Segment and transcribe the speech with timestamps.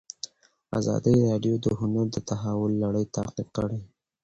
[0.79, 3.79] ازادي راډیو د هنر د تحول لړۍ تعقیب کړې.